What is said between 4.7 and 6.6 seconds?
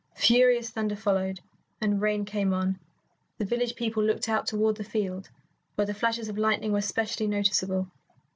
the field, where the flashes of